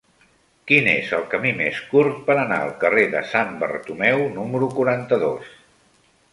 Quin 0.69 0.87
és 0.93 1.11
el 1.17 1.27
camí 1.33 1.51
més 1.59 1.81
curt 1.91 2.23
per 2.31 2.37
anar 2.45 2.59
al 2.63 2.73
carrer 2.85 3.05
de 3.13 3.23
Sant 3.35 3.55
Bartomeu 3.67 4.25
número 4.41 4.75
quaranta-dos? 4.81 5.57